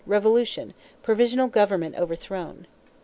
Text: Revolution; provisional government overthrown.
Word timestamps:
Revolution; 0.07 0.73
provisional 1.03 1.47
government 1.47 1.95
overthrown. 1.95 2.65